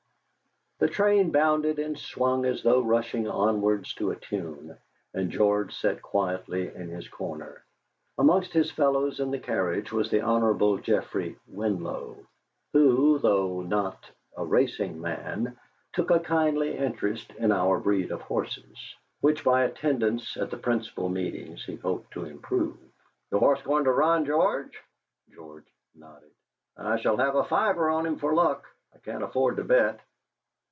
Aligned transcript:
The 0.79 0.87
train 0.87 1.29
bounded 1.31 1.77
and 1.77 1.95
swung 1.95 2.43
as 2.43 2.63
though 2.63 2.81
rushing 2.81 3.27
onwards 3.27 3.93
to 3.93 4.09
a 4.09 4.15
tune, 4.15 4.75
and 5.13 5.29
George 5.29 5.75
sat 5.75 6.01
quietly 6.01 6.73
in 6.73 6.89
his 6.89 7.07
corner. 7.07 7.63
Amongst 8.17 8.51
his 8.53 8.71
fellows 8.71 9.19
in 9.19 9.29
the 9.29 9.37
carriage 9.37 9.91
was 9.91 10.09
the 10.09 10.21
Hon. 10.21 10.79
Geoffrey 10.81 11.37
Winlow, 11.47 12.17
who, 12.73 13.19
though 13.19 13.61
not 13.61 14.09
a 14.35 14.43
racing 14.43 14.99
man, 14.99 15.55
took 15.93 16.09
a 16.09 16.19
kindly 16.19 16.75
interest 16.75 17.29
in 17.37 17.51
our 17.51 17.79
breed 17.79 18.09
of 18.11 18.21
horses, 18.21 18.95
which 19.19 19.43
by 19.43 19.65
attendance 19.65 20.35
at 20.35 20.49
the 20.49 20.57
principal 20.57 21.09
meetings 21.09 21.63
he 21.63 21.75
hoped 21.75 22.09
to 22.13 22.25
improve. 22.25 22.79
"Your 23.29 23.39
horse 23.39 23.61
going 23.61 23.83
to 23.83 23.91
run, 23.91 24.25
George?" 24.25 24.81
George 25.29 25.71
nodded. 25.93 26.31
"I 26.75 26.97
shall 26.97 27.17
have 27.17 27.35
a 27.35 27.43
fiver 27.43 27.87
on 27.91 28.07
him 28.07 28.15
for 28.17 28.33
luck. 28.33 28.65
I 28.95 28.97
can't 28.97 29.21
afford 29.23 29.57
to 29.57 29.63
bet. 29.63 29.99